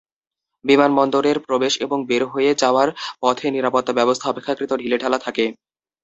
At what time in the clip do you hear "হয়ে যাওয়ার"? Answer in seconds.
2.27-2.89